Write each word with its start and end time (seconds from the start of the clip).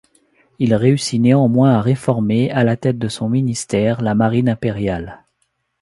Il 0.57 0.73
réussit 0.73 1.21
néanmoins 1.21 1.73
à 1.73 1.79
réformer, 1.81 2.49
à 2.49 2.63
la 2.63 2.75
tête 2.75 2.97
de 2.97 3.07
son 3.07 3.29
ministère, 3.29 4.01
la 4.01 4.15
marine 4.15 4.49
impériale. 4.49 5.27